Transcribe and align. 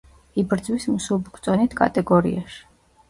იბრძვის 0.43 0.87
მსუბუქ 0.95 1.37
წონით 1.49 1.77
კატეგორიაში. 1.83 2.63